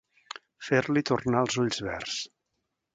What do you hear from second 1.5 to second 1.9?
ulls